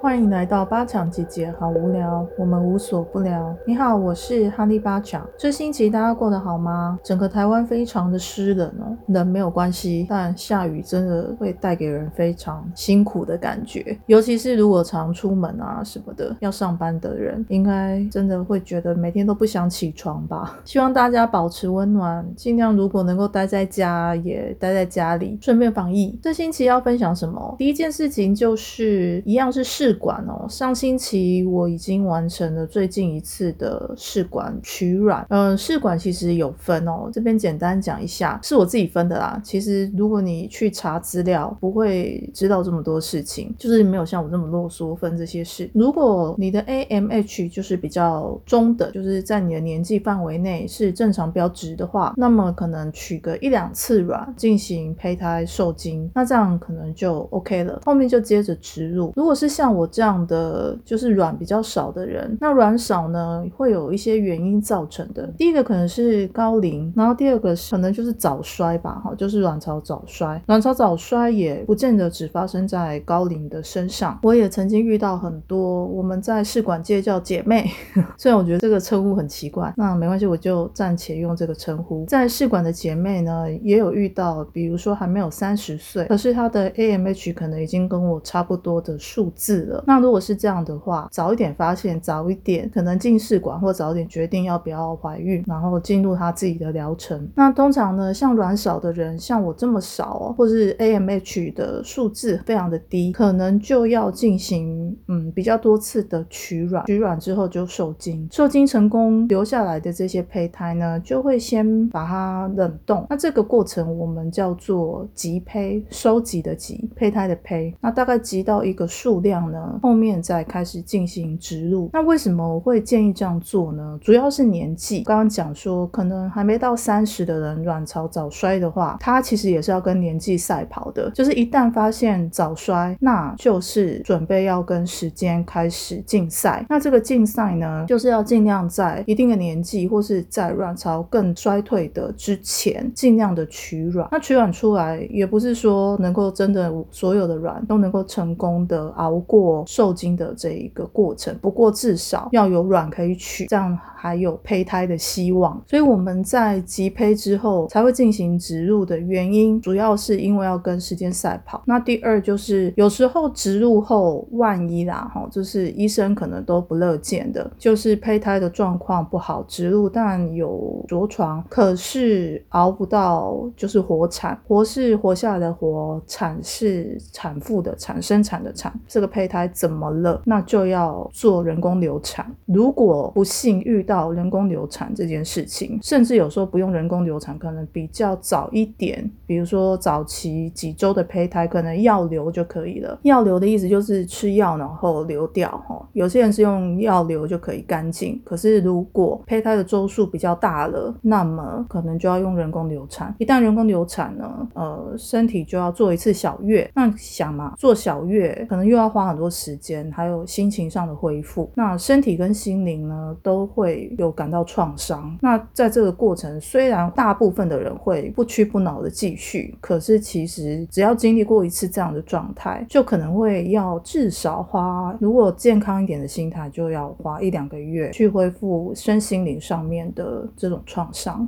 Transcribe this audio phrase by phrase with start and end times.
[0.00, 3.54] 欢迎来到八强姐姐，好无聊，我们无所不聊。
[3.66, 5.28] 你好，我是哈利八强。
[5.36, 6.98] 这星期大家过得好吗？
[7.02, 13.98] 整个台湾非常的湿冷哦，冷没有关系，但下雨真的会带给人非常辛苦的感觉。
[14.06, 20.60] 尤其是如果常出门啊什么的，要上班的人，应该真的会觉得每天都不想起床吧。
[20.64, 26.16] 希望大家保持温暖，尽量如果能够待在家，也待在家里，顺便防疫。
[26.22, 27.56] 这星期要分享什么？
[27.58, 29.96] 第一件事情就是一样是试。
[29.96, 35.26] 管哦，上星期我已经完成了最近一次的试管取卵。
[35.30, 39.38] 嗯，试管其实有分哦，这边简单讲一下，是我自己分的啦。
[39.44, 45.68] 其实如果你去查资料，不会知道这么多事情，就是没有像我这么啰嗦分这些事。
[45.74, 57.82] 如果你的 AMH 就是比较中等，就是在你的年纪范围内是正常标值的话，那么可能取个一两次卵进行胚胎受精，那这样可能就 OK 了。
[57.84, 59.12] 后面就接着植入。
[59.16, 59.84] 如果是像我。
[59.96, 65.26] 这样的就是卵比较少的人，那卵少呢，会有一些原因造成的。
[65.38, 70.40] 第一个可能是高龄，然后第二个可能就是早衰吧，哈，就是卵巢早衰。
[70.46, 77.70] 卵巢早衰也不见得只发生在高龄的身上，我也曾经遇到很多我们在试管界叫姐妹，
[78.16, 82.04] 虽然我觉得这个称呼很奇怪，那没关系，我就暂且用这个称呼。
[82.06, 89.84] 在试管的姐妹呢，也有遇到，比如说还没有三十岁，可是她的 AMH 可能已经跟我差不多的数字了。
[89.86, 97.28] 那如果是这样的话，早一点发现，早一点可能进试管，或早一点决定要不要怀孕，然后进入她自己的疗程。
[97.34, 113.06] 那通常呢，像卵少的人，像我这么少哦，或是 AMH 的数字非常的低，可能就要进行嗯比较多次的取卵，取卵之后就受精，受精成功留下来的这些胚胎呢，就会先把它冷冻。
[113.10, 117.74] 那这个过程我们叫做集胚，收集的集，胚胎的胚。
[117.80, 119.78] 那大概集到一个数量呢。
[119.82, 121.88] 后面再开始进行植入。
[121.92, 123.98] 那为什么我会建议这样做呢？
[124.00, 125.02] 主要是年纪。
[125.04, 131.10] 刚刚讲说，可能还没到三十的人卵巢早衰的的话，它其实也是要跟年纪赛跑的。
[131.12, 136.66] 就是一旦发现早衰，那就是准备要跟时间开始竞赛。
[136.68, 144.08] 那这个竞赛呢，就是要尽量在一定的年纪，或是在卵巢更衰退的之前，尽量的取卵。
[144.10, 149.64] 那取卵出来，也不是说能够真的所有的卵都能够成功的熬过。
[149.66, 155.62] 受精的这一个过程，不过至少要有卵可以取，这样还有胚胎的希望。
[155.66, 161.62] 所以我们在集胚之后才会进行植植入的原因，主要是因为要跟时间赛跑。
[161.66, 179.46] 那第二就是有时候植入后，万一啦哈，就是医生可能都不乐见的，就是胚胎的状况不好，植入但有着床，可是熬不到就是活产，活是活下来的活，产是产妇的产，生产的产，这个胚胎。
[179.52, 180.22] 怎么了？
[180.24, 182.30] 那就要做人工流产。
[182.44, 192.98] 如果不幸遇到人工流产这件事情，甚至有时候不用人工流产，可能比较早一点，比如说早期几周的胚胎，可能药流就可以了。
[193.02, 195.88] 药流的意思就是吃药然后流掉哈。
[195.94, 203.14] 有些人是用药流就可以干净，可是如果胚胎的周数比较大了，那么可能就要用人工流产。
[203.18, 206.70] 一旦人工流产呢，呃，身体就要做一次小月。
[206.74, 209.46] 那想嘛，做小月可能又要花很多时。
[209.46, 215.16] 时间还有心情上的恢复，那身体跟心灵呢都会有感到创伤。
[215.22, 231.26] 那在这个过程，虽然大部分的人会不去不挠的继续，可是其实只要经历过一次这样的状态，就可能会要至少花，如果健康一点的心态，就要花一两个月去恢复身心灵上面的这种创伤。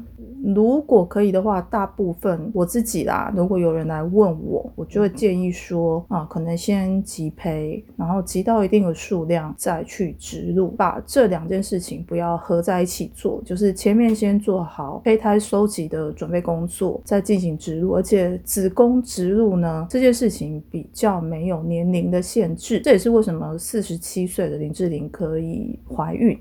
[0.55, 17.95] 如果可以的话，大部分我自己啦，如果有人来问我，我就会建议说啊，可能先集胚，然后集到一定的数量再去植入，把这两件事情不要合在一起做，就是前面先做好胚胎收集的准备工作，再进行植入。
[17.95, 26.39] 而且子宫植入呢，这件事情比较没有年龄的限制，这也是为什么四十七岁的林志玲可以怀孕。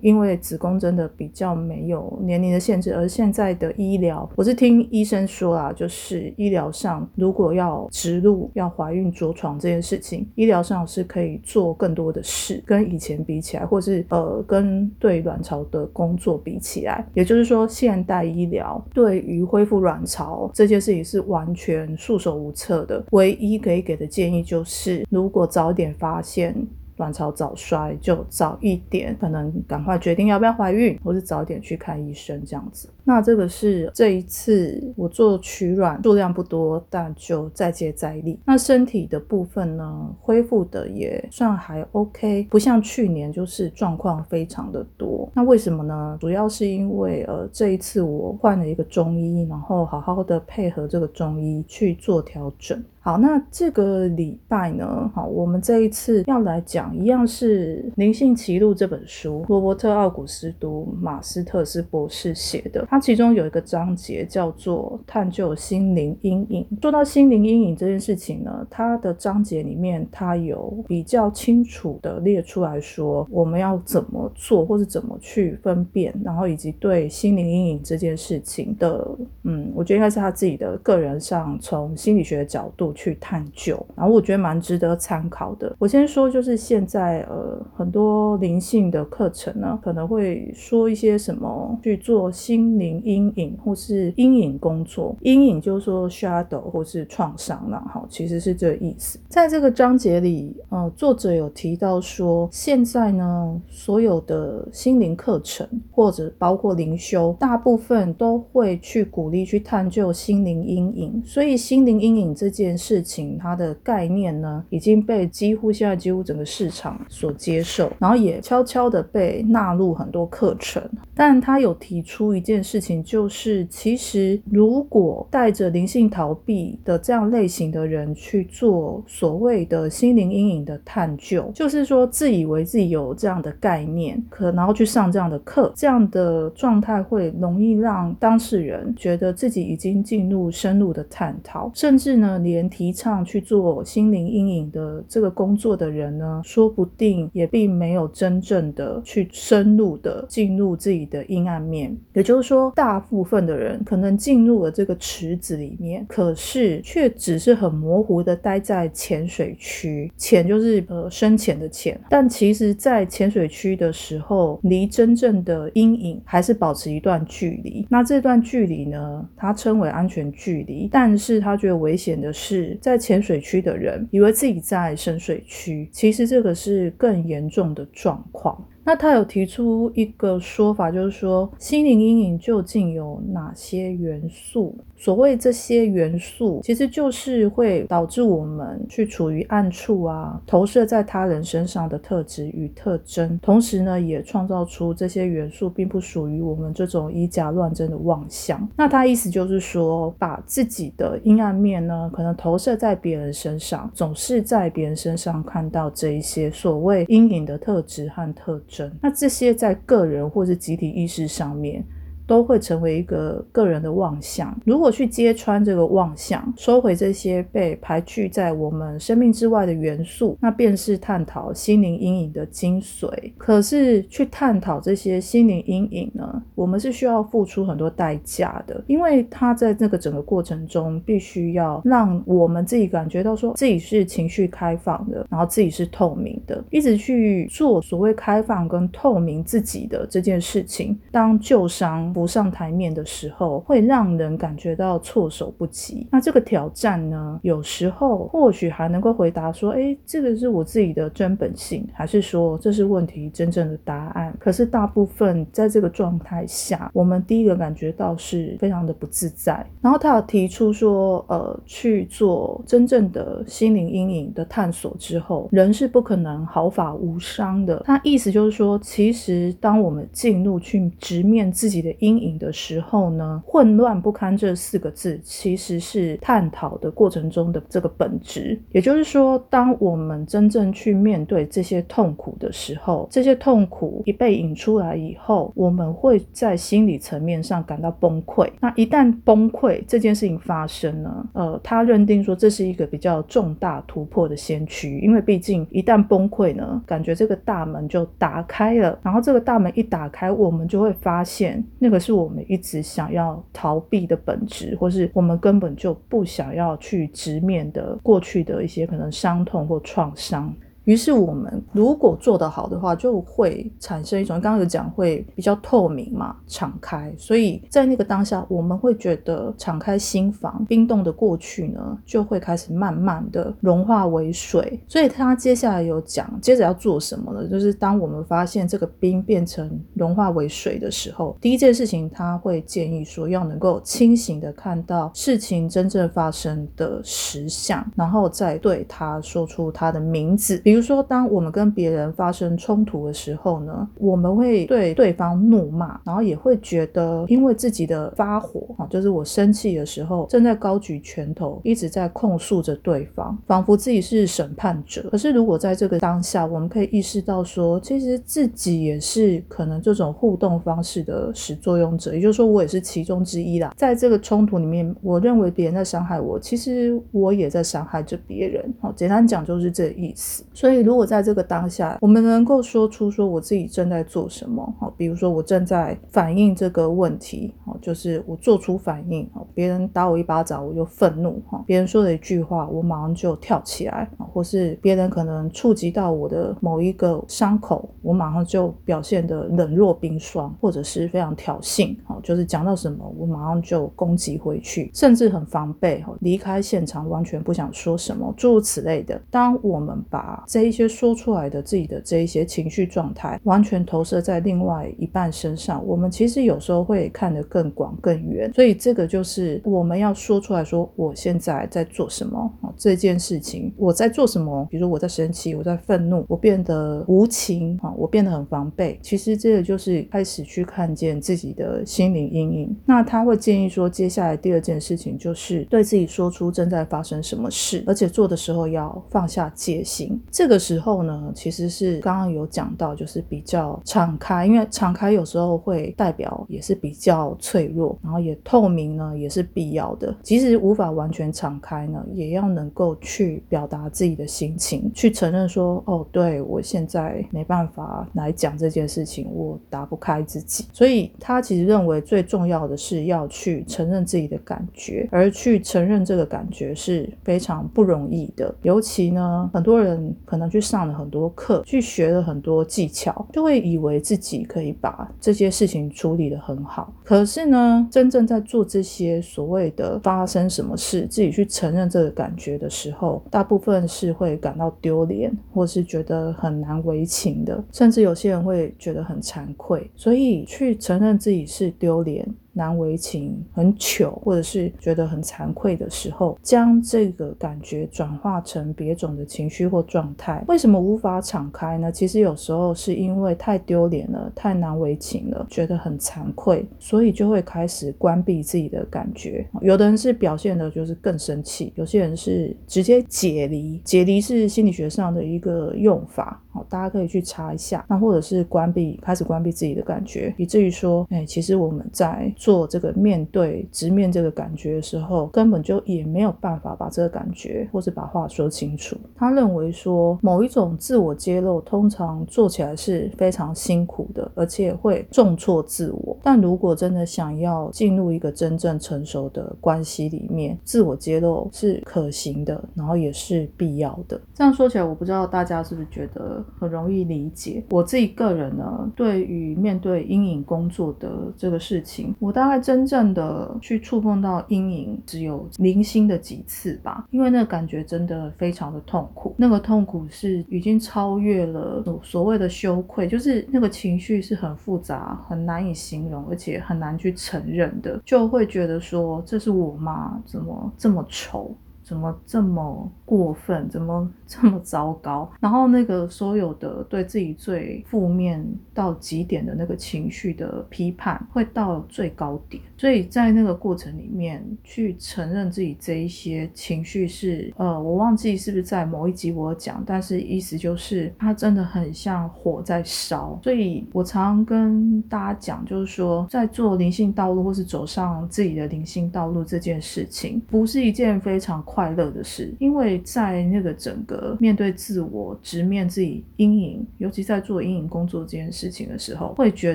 [0.00, 23.04] 因为子宫真的比较没有年龄的限制，而现在的医疗，我是听医生说啊，就是医疗上如果要植入、要怀孕、着床这件事情，医疗上是可以做更多的事，跟以前比起来，或是呃跟对卵巢的工作比起来，也就是说，现代医疗对于恢复卵巢这件事情是完全束手无策的。
[23.12, 26.54] 唯一可以给的建议就是，如果早点发现。
[27.00, 32.88] 卵巢早衰，就早一点可能赶快决定要不要怀孕，或是早点去看医生这样子。
[33.02, 38.38] 那这个是这一次我做取卵数量不多，但就再接再厉。
[38.44, 45.28] 那身体的部分呢，恢复的也算还 OK，不像去年就是状况非常的多。
[45.34, 46.18] 那为什么呢？
[46.20, 52.80] 主要是因为呃这一次我换了一个中医，然后好好的配合这个中医去做调整。
[53.02, 55.10] 好，那这个礼拜呢？
[55.14, 62.86] 好，我们这一次要来讲一样是《灵性奇录》这本书，罗伯特·奥古斯都·马斯特斯博士写的。
[62.90, 66.66] 它其中有一个章节叫做“探究心灵阴影”。
[66.82, 79.08] 说到心灵阴影这件事情呢，它的章节里面它有比较清楚的列出来说，我们要怎么做，或是怎么去分辨，然后以及对心灵阴影这件事情的，
[79.44, 82.89] 嗯，我觉得应该是他自己的个人上从心理学的角度。
[82.92, 85.74] 去探究，然后我觉得蛮值得参考的。
[85.78, 95.14] 我先说，就是现在呃很多灵性的课程呢，可能会说一些什么去做心灵阴影或是阴影工作。
[95.20, 99.18] 阴影就是说 shadow 或是创伤了哈，其实是这个意思。
[99.28, 111.22] 在这个章节里，呃，作者有提到说，现在呢所有的心灵课程或者包括灵修，大部分都会去鼓励去探究心灵阴影。
[111.24, 112.76] 所以心灵阴影这件。
[112.80, 120.82] 事情它的概念呢，已经被几乎现在几乎整个市场所接受，然后也悄悄的被纳入很多课程。
[121.14, 142.69] 但他有提出一件事情，就是其实如果带着灵性逃避的这样类型的人去做所谓的心灵阴影的探究，就是说自以为自己有这样的概念，可然后去上这样的课，这样的状态会容易让当事人觉得自己已经进入深入的探讨，甚至呢连。
[142.70, 151.94] 提倡去做心灵阴影的这个工作的人呢，说不定也并没有真正的去深入的进入自己的阴暗面。
[152.14, 162.00] 也就是说，大部分的人可能进入了这个池子里面，可是却只是很模糊的待在浅水区，浅就是呃深浅的浅。
[162.08, 167.86] 但其实，在浅水区的时候，离真正的阴影还是保持一段距离。
[167.90, 170.88] 那这段距离呢，他称为安全距离。
[170.92, 172.59] 但是他觉得危险的是。
[172.80, 178.66] 在浅水区的人以为自己在深水区，其实这个是更严重的状况。
[178.82, 184.76] 那他有提出一个说法，就是说心灵阴影究竟有哪些元素？
[185.00, 198.68] 所谓这些元素，其实就是会导致我们去处于暗处啊，投射在他人身上的特质与特征，同时呢，也创造出这些元素并不属于我们这种以假乱真的妄想。
[198.76, 208.92] 那他意思就是说，把自己的阴暗面呢，可能投射在别人身上，总是在别人身上看到这一些所谓阴影的特质和特征。
[209.00, 211.82] 那这些在个人或是集体意识上面。
[212.30, 214.56] 都会成为一个个人的妄想。
[214.64, 223.10] 如果去揭穿这个妄想，收回这些被排拒在我们生命之外的元素，那便是探讨心灵阴影的精髓。
[223.36, 240.96] 可是去探讨这些心灵阴影呢，我们是需要付出很多代价的，因为他在这个整个过程中，必须要让我们自己感觉到说自己是情绪开放的，然后自己是透明的，一直去做所谓开放跟透明自己的这件事情。
[241.10, 242.14] 当旧伤。
[242.20, 246.06] 不上台面的时候，会让人感觉到措手不及。
[246.12, 259.66] 那这个挑战呢，有时候或许还能够回答说：“哎，这个是我自己的真本性，还是说这是问题真正的答案？”可是大部分在这个状态下，我们第一个感觉到是非常的不自在。
[259.80, 278.60] 然后他有提出说：“呃，去做真正的心灵阴影的探索之后，人是不可能毫发无伤的。”他意思就是说，其实当我们进入去直面自己的阴，阴影的时候呢，混乱不堪这四个字其实是探讨的过程中的这个本质。
[278.72, 288.50] 也就是说，当我们真正去面对这些痛苦的时候，这些痛苦一被引出来以后，我们会在心理层面上感到崩溃。
[288.60, 302.00] 那一旦崩溃这件事情发生呢，呃，他认定说这是一个比较重大突破的先驱，因为毕竟一旦崩溃呢，感觉这个大门就打开了，然后这个大门一打开，我们就会发现那个。
[302.00, 310.50] 是我们一直想要逃避的本质，或是我们根本就不想要去直面的过去的一些可能伤痛或创伤。
[310.90, 317.14] 于是我们如果做得好的话，就会产生一种刚刚有讲会比较透明嘛，敞开。
[317.16, 324.80] 所以在那个当下，我们会觉得敞开心房，冰冻的过去呢，就会开始慢慢的融化为水。
[324.88, 327.46] 所以他接下来有讲，接着要做什么呢？
[327.48, 340.58] 就是当我们发现这个冰变成融化为水的时候，第一件事情他会建议说，要能够清醒的看到事情真正发生的实相，然后再对他说出他的名字。
[340.64, 355.08] 比如说，当我们跟别人发生冲突的时候呢，我们会对对方怒骂，然后也会觉得因为自己的发火啊，就是我生气的时候正在高举拳头，一直在控诉着对方，仿佛自己是审判者。
[355.10, 363.74] 可是如果在这个当下，我们可以意识到说，其实自己也是可能这种互动方式的始作俑者，也就是说，我也是其中之一啦。
[363.76, 368.64] 在这个冲突里面，我认为别人在伤害我，其实我也在伤害着别人。
[368.80, 370.44] 好，简单讲就是这个意思。
[370.60, 399.18] 所以，如果在这个当下，我们能够说出说我自己正在做什么，好，比如说我正在反映这个问题，好，就是我做出反应，好，别人打我一巴掌，我就愤怒，哈，别人说的一句话，我马上就跳起来，或是别人可能触及到我的某一个伤口，我马上就表现的冷若冰霜，或者是非常挑衅，好，就是讲到什么，我马上就攻击回去，甚至很防备，哈，离开现场，完全不想说什么，诸如此类的。
[399.30, 408.52] 当我们把这一些说出来的自己的这一些情绪状态，完全投射在另外一半身上，我们其实有时候会看得更广更远。
[408.52, 414.66] 所以这个就是我们要说出来说，我现在在做什么这件事情，我在做什么？
[414.68, 418.98] 比如说我在生气，我在愤怒，我变得无情啊，我变得很防备。
[419.00, 422.76] 其实这个就是开始去看见自己的心灵阴影。
[422.84, 430.20] 那他会建议说，接下来第二件事情就是对自己说出正在发生什么事，而且做的时候要放下戒心。
[430.40, 440.16] 这个时候呢，其实是刚刚有讲到，就是比较敞开，因为敞开有时候会代表也是比较脆弱，然后也透明呢，也是必要的。
[440.22, 450.64] 即使无法完全敞开呢，也要能够去表达自己的心情，去承认说，哦，对我现在没办法来讲这件事情，我打不开自己。
[450.72, 460.16] 所以他其实认为最重要的是要去承认自己的感觉，而去承认这个感觉是非常不容易的，尤其呢，很多人。
[460.30, 466.92] 可能去上了很多课，去学了很多技巧，就会以为自己可以把这些事情处理得很好。
[467.02, 479.90] 可是呢，真正在做这些所谓的发生什么事，自己去承认这个感觉的时候，大部分是会感到丢脸，或是觉得很难为情的，甚至有些人会觉得很惭愧。
[479.96, 482.24] 所以去承认自己是丢脸。
[482.52, 490.44] 难为情、很糗，或者是觉得很惭愧的时候，将这个感觉转化成别种的情绪或状态。
[490.48, 491.90] 为什么无法敞开呢？
[491.92, 499.46] 其实有时候是因为太丢脸了，太难为情了，觉得很惭愧，所以就会开始关闭自己的感觉。
[499.60, 503.80] 有的人是表现的就是更生气，有些人是直接解离。
[503.84, 507.84] 解离是心理学上的一个用法，好，大家可以去查一下。
[507.88, 512.32] 那或者是关闭，开始关闭自己的感觉，以至于说，哎，其实我们在。
[512.36, 518.96] 做这个面对直面这个感觉的时候，根本就也没有办法把这个感觉或是把话说清楚。
[519.14, 526.16] 他认为说，某一种自我揭露通常做起来是非常辛苦的，而且会重挫自我。
[526.22, 534.20] 但如果真的想要进入一个真正成熟的关系里面，自我揭露是可行的，然后也是必要的。
[534.34, 537.62] 这样说起来，我不知道大家是不是觉得很容易理解。
[537.70, 542.30] 我自己个人呢，对于面对阴影工作的这个事情，我。
[542.40, 560.22] 大概真正的去触碰到阴影，只有零星的几次吧，因为那个感觉真的非常的痛苦，那个痛苦是已经超越了所谓的羞愧，就是那个情绪是很复杂、很难以形容，而且很难去承认的，就会觉得说这是我吗？
[560.24, 561.54] 怎么这么丑？
[561.90, 563.68] 怎么这么过分？
[563.68, 565.28] 怎么这么糟糕？
[565.42, 572.62] 然后那个所有的对自己最负面到极点的那个情绪的批判，会到最高点。
[572.76, 583.36] 所以在那个过程里面，去承认自己这一些情绪是，呃，我忘记是不是在某一集我讲，但是意思就是它真的很像火在烧。
[583.42, 591.79] 所以我常跟大家讲，就是说，在做灵性道路或是走上自己的灵性道路这件事情，不是一件非常快。
[591.80, 599.74] 快乐的事，因为在那个整个面对自我、直面自己阴影，尤其在做阴影工作这件事情的时候，会觉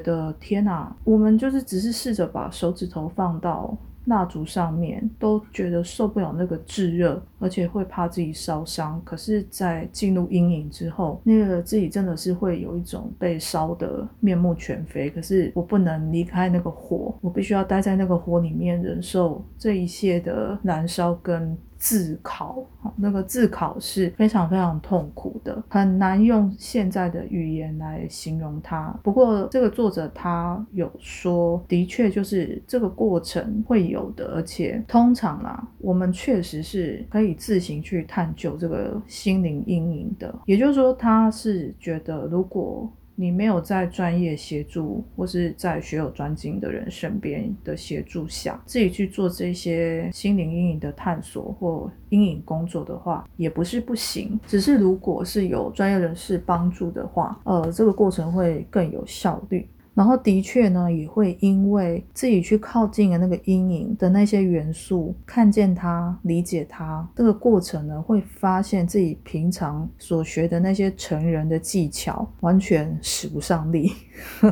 [0.00, 3.74] 得天哪，我们就是只是试着把手指头放到。
[4.06, 9.00] 蜡烛上面，都觉得受不了那个炙热，而且会怕自己烧伤。
[9.02, 15.08] 可是，在进入阴影之后，那个自己真的是会有一种被烧得面目全非。
[15.08, 21.56] 可是我不能离开那个火，我必须要待在那个火里面，忍受这一切的燃烧跟。
[21.76, 22.64] 自考，
[22.96, 28.94] 那个自考是非常非常痛苦的，很难用现在的语言来形容它。
[29.02, 40.34] 不过这个作者他有说，的确就是这个过程会有的，而且通常啦，我们确实是可以自行去探究这个心灵阴影的。
[40.46, 42.90] 也就是说，他是觉得如果。
[43.16, 54.38] 你没有在专业协助，或是在学有专精的人身边的协助下，自己去做这些心灵阴影的探索或阴影工作的话，也不是不行。
[54.46, 59.66] 只是如果是有专业人士帮助的话，呃，这个过程会更有效率。
[59.94, 73.92] 然后的确呢，也会因为自己去靠近了那个阴影的那些元素，看见它、理解它，这个过程呢，会发现自己平常所学的那些成人的技巧完全使不上力，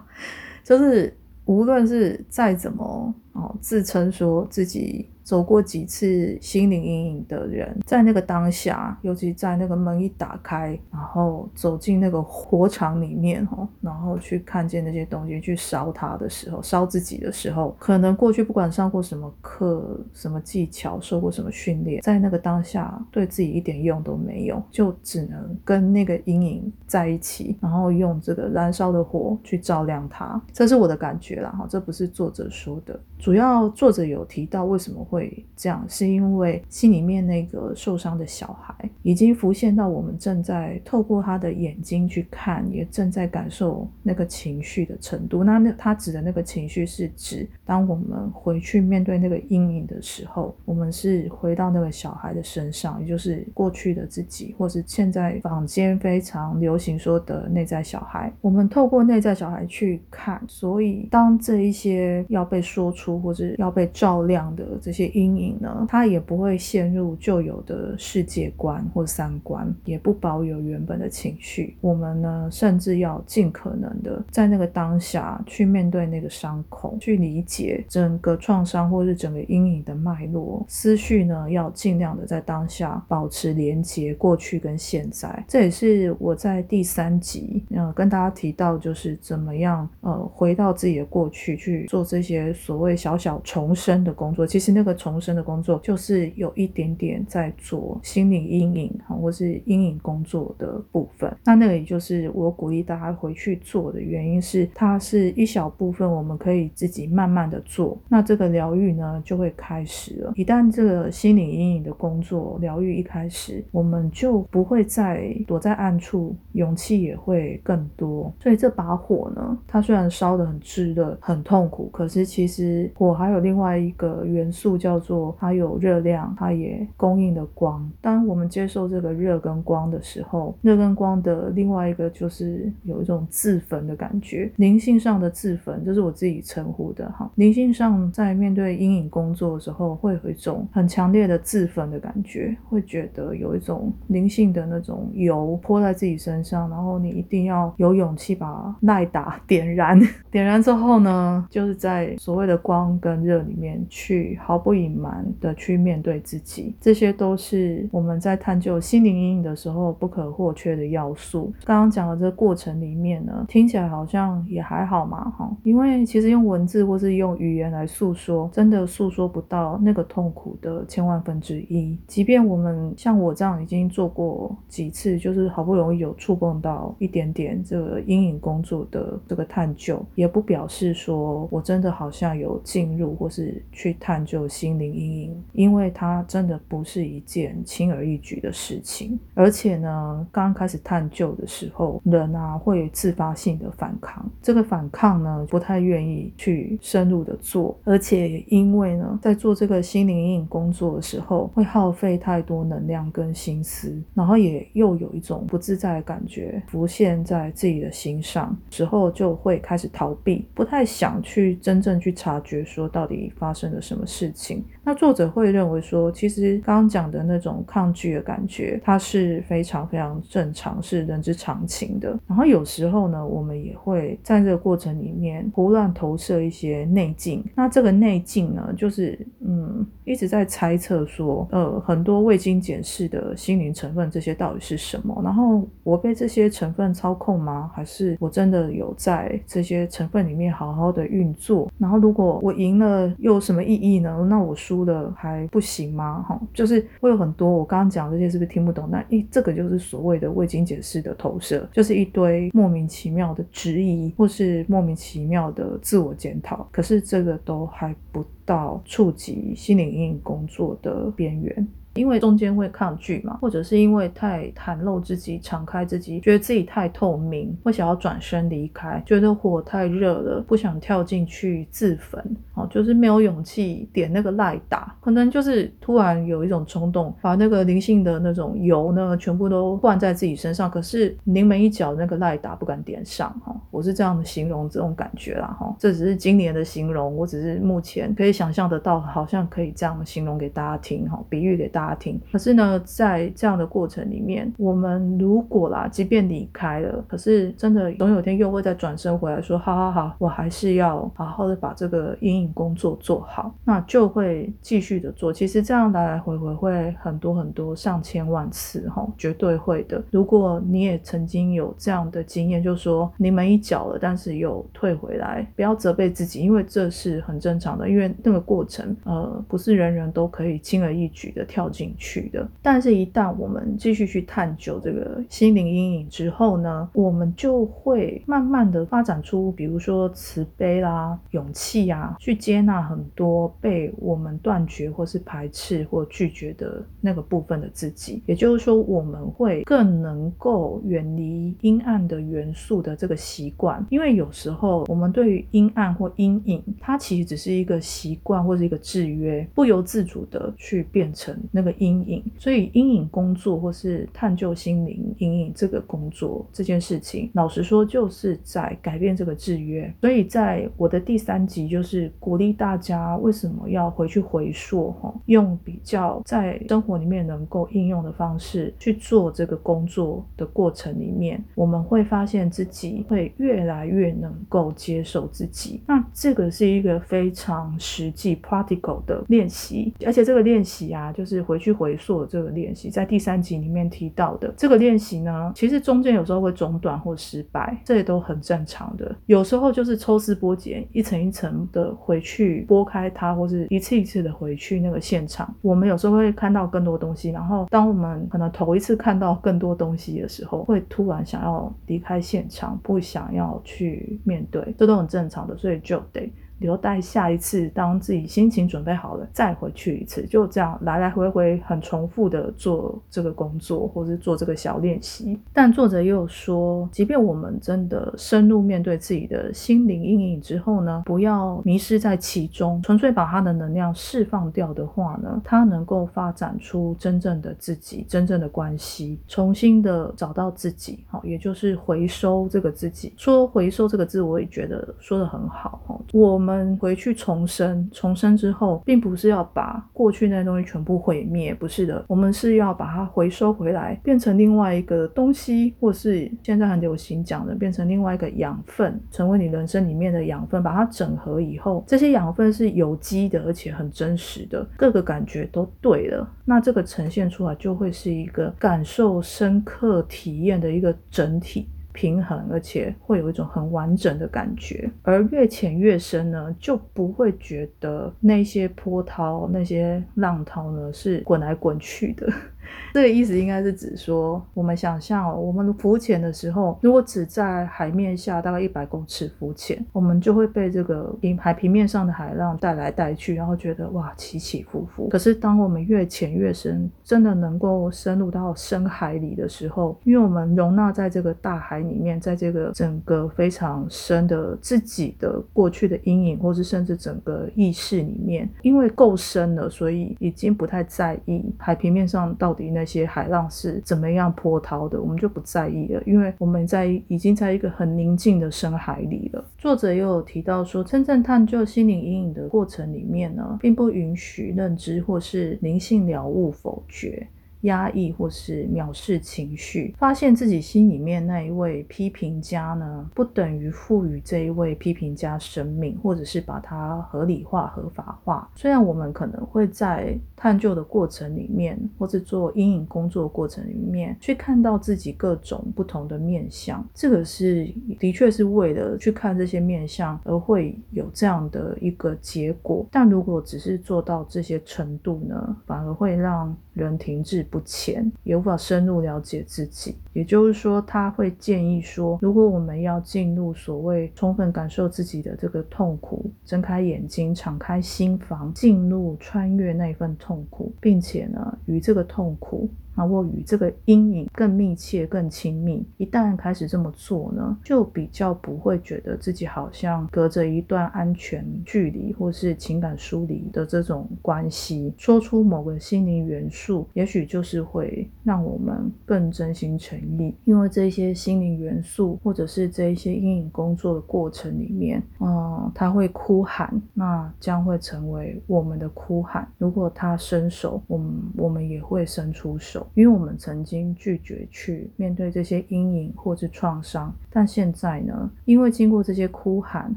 [0.64, 1.14] 就是
[1.44, 5.08] 无论是再怎么哦自称说自己。
[5.26, 30.40] 走过几次心灵阴影的人，在那个当下，尤其在那个门一打开，然后走进那个火场里面，哦，然后去看见那些东西，去烧它的时候，烧自己的时候，可能过去不管上过什么课、什么技巧、受过什么训练，在那个当下，对自己一点用都没有，就只能跟那个阴影在一起，然后用这个燃烧的火去照亮它。
[30.52, 35.44] 这是我的感觉啦，哈，这不是作者说的，主要作者有提到为什么会。
[35.56, 45.42] 这样，是因为心里面那个受伤的小孩已经浮现到我们正在透过他的眼睛去看，也正在感受那个情绪的程度。
[45.42, 58.30] 那那他指的那个情绪是指，当我们回去面对那个阴影的时候，我们是回到那个小孩的身上，也就是过去的自己，或是现在坊间非常流行说的内在小孩。
[58.42, 65.06] 我们透过内在小孩去看，所以当这一些要被说出或者要被照亮的这些。
[65.16, 71.74] 阴影呢，他也不会陷入旧有的世界观或三观，也不保有原本的情绪。
[71.80, 80.62] 我们呢，甚至要尽可能的在那个当下去面对那个伤口，去理解整个创伤或是整个阴影的脉络。
[80.68, 85.44] 思绪呢，要尽量的在当下保持连接过去跟现在。
[85.48, 94.44] 这也是我在第三集呃跟大家提到，就是怎么样呃回到自己的过去去做这些所谓小小重生的工作。
[94.44, 94.96] 其实那个。
[95.06, 101.32] 重生的工作就是有一点点在做心理阴影哈，或是阴影工作的部分。
[101.44, 107.96] 那那个也就是我鼓励大家回去做的原因是，它是一小部分，我们可以自己慢慢的做。
[108.08, 110.32] 那这个疗愈呢就会开始了。
[110.34, 118.32] 一旦这个心理阴影的工作疗愈一开始，我们就不会再躲在暗处，勇气也会更多。
[118.40, 124.76] 所以这把火呢，它虽然烧得很炙热、很痛苦，可是其实火还有另外一个元素。
[124.76, 127.90] 叫做它有热量，它也供应的光。
[128.00, 137.30] 当我们接受这个热跟光的时候，热跟光的另外一个就是有一种自焚的感觉，灵性上的自焚，这是我自己称呼的哈。
[137.36, 154.76] 灵性上在面对阴影工作的时候，会有一种很强烈的自焚的感觉，会觉得有一种灵性的那种油泼在自己身上，然后你一定要有勇气把耐打 点燃，点燃之后呢，就是在所谓的光光跟热里面去毫不。
[154.76, 161.50] 隐瞒的去面对自己，这些都是我们在探究心灵阴影的时候不可或缺的要素。
[161.64, 171.98] 刚刚讲的这个过程里面呢，听起来好像也还好嘛，哈，因为其实用文字或是用语言来诉说，真的诉说不到那个痛苦的千万分之一。
[172.06, 184.66] 即便我们像我这样已经做过几次，就是好不容易有触碰到一点点这个阴影工作的这个探究，也不表示说我真的好像有进入或是去探究心。
[184.76, 214.64] 灵阴影，因为它真的不是一件轻而易举的事情，而且呢，刚开始探究的时候，人啊会自发性的反抗，这个反抗呢不太愿意去深入的做，而且因为呢，在做这个心灵阴影工作的时候，会耗费太多能量跟心思，然后也又有一种不自在的感觉浮现在自己的心上，之后就会开始逃避，不太想去真正去察觉说到底发生了什么事情。
[214.86, 222.16] 那作者会认为说，其实刚刚讲的那种抗拒的感觉，它是非常非常正常，是人之常情的。
[222.24, 227.44] 然后有时候呢，我们也会在这个过程里面胡乱投射一些内镜。
[227.56, 235.20] 那这个内镜呢，就是嗯，一直在猜测说，呃，很多未经检视的心灵成分，这些到底是什么？
[235.24, 237.68] 然后我被这些成分操控吗？
[237.74, 241.68] 还是我真的有在这些成分里面好好的运作？
[241.76, 244.24] 然后如果我赢了，又有什么意义呢？
[244.30, 246.22] 那我输出了还不行吗？
[246.28, 248.86] 哈，就是会有很多我刚刚讲这些是不是听不懂？
[248.90, 256.68] 那一这个就是所谓的未经解释的投射，就是一堆莫名其妙的质疑，或是莫名其妙的自我检讨。
[256.70, 261.66] 可是这个都还不到触及心灵阴影工作的边缘。
[261.96, 272.22] 因为中间会抗拒嘛，或者是因为太袒露自己、敞开自己，觉得自己太透明，会想要转身离开，觉得火太热了，不想跳进去自焚，
[272.54, 291.85] 哦，就是没有勇气点那个赖打，可能就是突然有一种冲动，把那个灵性的那种油呢，全部都灌在自己身上，可是临门一脚那个赖打不敢点上，哈，我是这样的形容这种感觉啦，哈，这只是今年的形容，我只是目前可以想象得到，好像可以这样形容给大家听，哈，比喻给大家。
[291.86, 305.32] 家庭，可是呢，在这样的过程里面，我们如果啦，即便离开了，可是真的总有天又会再转身回来说，好好好，我还是要好好的把这个阴影工作做好，那就会继续的做。
[305.32, 310.02] 其实这样来来回回会很多很多上千万次，哈，绝对会的。
[310.10, 321.70] 如果你也曾经有这样的经验，就说你们一脚了，但是又退回来，不要责备自己，因为这是很正常的，因为那个过程，呃，不是人人都可以轻而易举的跳。
[321.76, 338.22] 进去的，但是，一旦我们继续去探究这个心灵阴影之后呢，我们就会慢慢的发展出，比如说慈悲啦、勇气啊，去接纳很多被我们断绝或是排斥或拒绝的那个部分的自己。
[338.24, 351.76] 也就是说，我们会更能够远离阴暗的元素的这个习惯，因为有时候我们对于阴暗或阴影，它其实只是一个习惯或者一个制约，不由自主的去变成那个。
[351.78, 359.92] 阴影，所以阴影工作或是探究心灵阴影这个工作这件事情，老实说就是在改变这个制约。
[360.00, 375.82] 所以在我的第三集，就是鼓励大家为什么要回去回溯哈，用比较在生活里面能够应用的方式去做这个工作的过程里面，我们会发现自己会越来越能够接受自己。
[375.86, 381.56] 那这个是一个非常实际 practical 的练习，而且这个练习啊，就是回。
[381.56, 389.16] 去回溯这个练习，在第三集里面提到的这个练习呢，其实中间有时候会中断或失败，这也都很正常的。
[389.24, 395.52] 有时候就是抽丝剥茧，一层一层的回去剥开它，或是一次一次的回去那个现场。
[395.62, 406.30] 我们有时候会看到更多东西，然后当我们可能头一次看到更多东西的时候，会突然想要离开现场，不想要去面对，这都很正常的，所以就得。
[406.58, 415.38] 留待下一次，当自己心情准备好了，再回去一次，就这样来来回回很重复的做这个工作，或是做这个小练习。
[415.52, 433.12] 但作者又说，即便我们真的深入面对自己的心灵阴影之后呢，不要迷失在其中，纯粹把它的能量释放掉的话呢，它能够发展出真正的自己，真正的关系，重新的找到自己，好，也就是回收这个自己。
[433.18, 436.45] 说回收这个字，我也觉得说的很好，哈，我。
[436.46, 461.68] 我们回去重生，重生之后，并不是要把过去那些东西全部毁灭，不是的，我们是要把它回收回来，变成另外一个东西，或是现在很流行讲的，变成另外一个养分，成为你人生里面的养分，把它整合以后，这些养分是有机的，而且很真实的，各个感觉都对了，那这个呈现出来就会是一个感受深刻体验的一个整体。
[461.96, 472.30] 平衡，而且会有一种很完整的感觉，而越浅越深呢，就不会觉得那些波涛、那些浪涛呢是滚来滚去的。
[472.94, 485.08] 这个意思应该是指说，我们想象哦，我们浮潜的时候，如果只在海面下大概一百公尺浮潜，我们就会被这个海平面上的海浪带来带去，然后觉得哇起起伏伏。
[485.08, 502.55] 可是当我们越潜越深，真的能够深入到深海里的时候，因为我们容纳在这个大海里面，在这个整个非常深的自己的过去的阴影，或是甚至整个意识里面，因为够深了，所以已经不太在意海平面上到。
[502.56, 509.44] 底那些海浪是怎么样波涛的，我们就不在意了，因为我们在已经在一个很宁静的深海里了。
[509.58, 517.24] 作者又有提到说，真正探究心灵阴影的过程里面呢，并不允许认知或是灵性了悟否决。
[517.62, 528.48] 压抑或是藐视情绪，发现自己心里面那一位批评家呢，不等于赋予这一位批评家生命，或者是把它合理化、合法化。
[528.54, 537.66] 虽然我们可能会在探究的过程里面，或者做阴影工作过程里面，去看到自己各种不同的面相，这个是
[537.98, 542.86] 的确是为了去看这些面相而会有这样的一个结果。
[542.90, 549.96] 但如果只是做到这些程度呢，反而会让人停滞不前，也无法深入了解自己。
[550.12, 562.68] 也就是说，他会建议说，如果我们要进入所谓充分感受自己的这个痛苦，睁开眼睛，敞开心房，进入穿越那份痛苦，并且呢，与这个痛苦。
[562.96, 565.86] 那我与这个阴影更密切、更亲密。
[565.98, 574.94] 一旦开始这么做呢，就比较不会觉得自己好像隔着一段安全距离，或是情感疏离的这种关系。
[574.96, 580.34] 说出某个心灵元素，也许就是会让我们更真心诚意。
[580.44, 589.46] 因为这些心灵元素，或者是这一些阴影工作的过程里面，嗯，他会哭喊，那将会成为我们的哭喊。
[589.58, 592.85] 如果他伸手，我们我们也会伸出手。
[592.94, 598.30] 因为我们曾经拒绝去面对这些阴影或是创伤，但现在呢？
[598.44, 599.94] 因为经过这些哭喊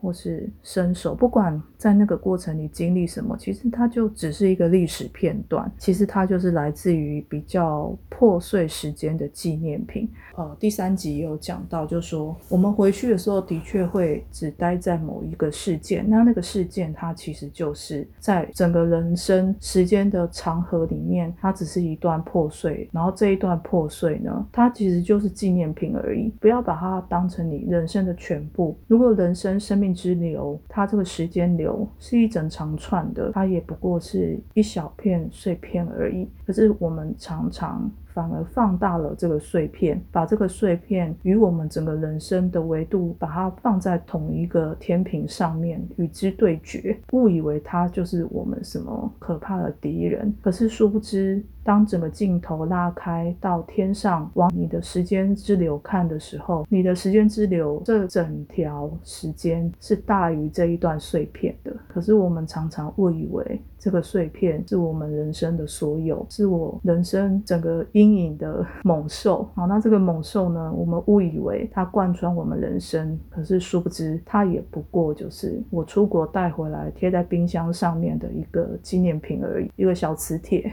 [0.00, 5.70] 或是伸手，不管在那个过程里经历什么，其实它就只是一个历史片段。
[5.78, 10.08] 其实它就是来自于比较破碎时间的纪念品。
[10.36, 16.08] 呃，第三集有讲到，就说我们回去的时候，的确会只待在某一个事件。
[16.08, 22.67] 那那个事件，它其实就是在整个人生时间的长河里面，它只是一段破碎。
[22.92, 28.76] 然后这一段破碎呢，它其实就是纪念品而已，不要把它当成你人生的全部。
[28.86, 36.28] 如果人生生命之流，它这个时间流是一整长串的，它也不过是一小片碎片而已。
[36.46, 37.90] 可是我们常常。
[38.18, 50.34] 反而放大了这个碎片，把这个碎片与我们整个人生的维度，把它放在同一个天平上面与之对决，误以为它就是我们什么可怕的敌人。
[50.42, 61.72] 可是殊不知，当整个镜头拉开到天上，往你的时间之流看的时候，你的时间之流这整条时间是大于这一段碎片的。
[61.86, 63.60] 可是我们常常误以为。
[63.80, 69.48] 这个碎片是我们人生的所有，是我人生整个因阴影的猛兽。
[69.54, 70.72] 好，那这个猛兽呢？
[70.72, 80.72] 我们误以为它贯穿我们人生，可是殊不知，它也不过就是我出国带回来贴在冰箱上面的一个纪念品而已，一个小磁铁。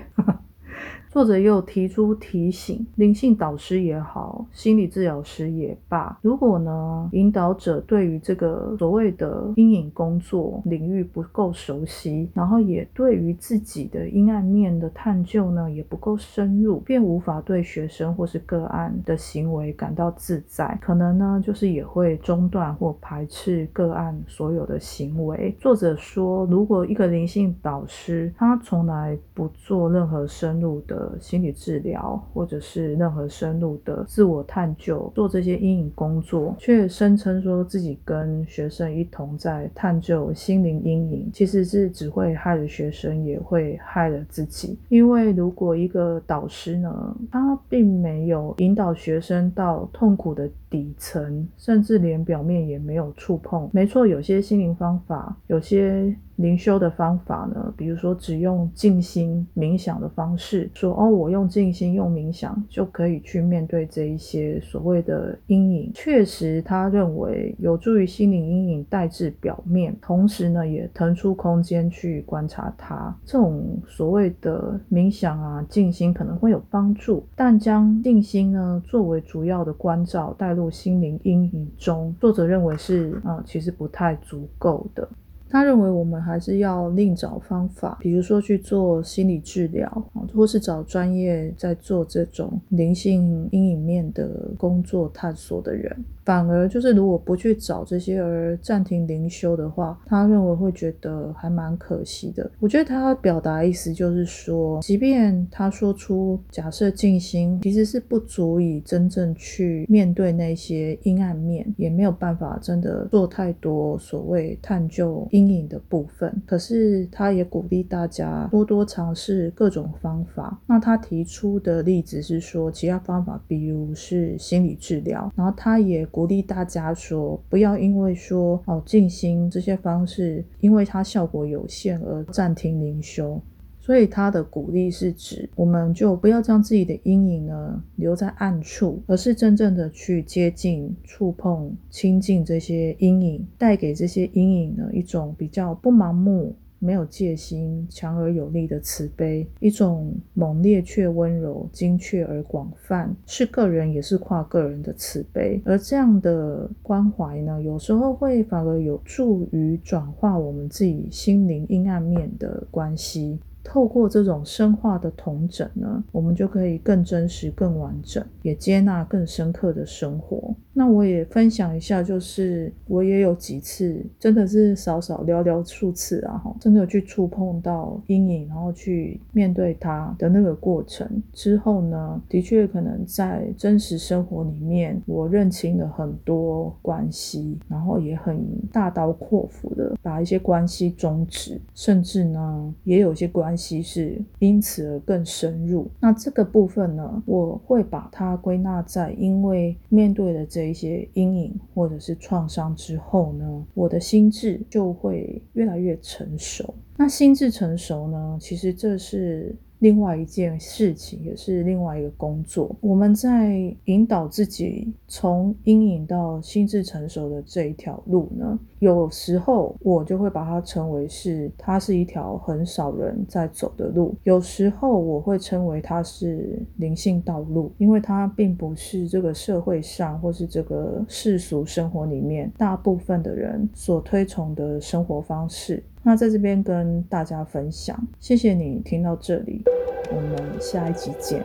[1.09, 25.55] 作者又提出提醒，灵性导师也好，心理治疗师也罢，如果呢引导者对于这个所谓的阴影工作领域不够熟悉，然后也对于自己的阴暗面的探究呢也不够深入，便无法对学生或是个案的行为感到自在，可能呢就是也会中断或排斥个案所有的行为。
[25.59, 31.11] 作者说，如果一个灵性导师他从来不做任何深入的。
[31.19, 44.77] 心理治疗，或者是任何深入的自我探究，做这些阴影工作，却声称说自己跟学生一同在探究心灵阴影，其实是只会害了学生，也会害了自己。
[44.89, 53.67] 因为如果一个导师呢，他并没有引导学生到痛苦的底层，甚至连表面也没有触碰。
[53.71, 56.15] 没错，有些心灵方法，有些。
[56.37, 65.91] 灵修的方法呢，比如说只用静心冥想的方式，说哦，我用静心用冥想就可以去面对这一些所谓的阴影。
[65.93, 73.15] 确实，他认为有助于心灵阴影带至表面，同时呢，也腾出空间去观察它。
[73.23, 85.07] 这种所谓的冥想啊、静心可能会有帮助，但将静心呢作为主要的关照带入心灵阴影中，作者认为是啊，其实不太足够的。
[85.55, 89.89] 他认为我们还是要另找方法，比如说去做心理治疗，
[90.33, 95.95] 或是找专业在做这种灵性阴影面的工作探索的人。
[96.25, 102.49] 反而就是，如果不去找这些而暂停灵修的话，他认为会觉得还蛮可惜的。
[102.59, 120.59] 我觉得他表达意思就是说，即便他说出假设静心其实是不足以真正去面对那些阴暗面，也没有办法真的做太多所谓探究阴阴影的部分，可是他也鼓励大家多多尝试各种方法。
[120.65, 125.31] 那他提出的例子是说，其他方法，比如是心理治疗。
[125.35, 133.39] 然后他也鼓励大家说，不要因为说哦静心这些方式，因为它效果有限而暂停灵修。
[133.85, 155.61] 所以他的鼓励是指，我们就不要将自己的阴影呢留在暗处，而是真正的去接近、触碰、亲近这些阴影，带给这些阴影呢一种比较不盲目、没有戒心、强而有力的慈悲，一种猛烈却温柔、精确而广泛，是个人也是跨个人的慈悲。
[155.63, 163.37] 而这样的关怀呢，有时候会反而有助于转化我们自己心灵阴暗面的关系。
[163.65, 170.53] 透过这种深化的同整呢，我们就可以更真实、更完整，也接纳更深刻的生活。
[170.71, 195.89] 那我也分享一下，就是我也有几次，真的是少少寥寥数次啊，哈，真的去触碰到阴影，然后去面对它的那个过程之后呢，的确可能在真实生活里面，我认清了很多关系，然后也很大刀阔斧的把一些关系终止，甚至呢，也有些关系是因此而更深入。
[196.01, 200.65] 那这个部分呢，我会把它归纳在因为面对的这。
[200.65, 206.73] 一些阴影或者是创伤之后呢，我的心智就会越来越成熟。
[206.97, 209.55] 那心智成熟呢，其实这是。
[209.79, 212.75] 另外一件事情，也是另外一个工作。
[212.81, 224.15] 我们在引导自己从阴影到心智成熟的这一条路呢，有时候我就会把它称为是，它是一条很少人在走的路。
[224.23, 235.83] 有时候我会称为它是灵性道路，因为它并不是这个社会上或是这个世俗生活里面大部分的人所推崇的生活方式。
[236.07, 239.63] 那在这边跟大家分享，谢谢你听到这里，
[240.11, 241.43] 我们下一集见。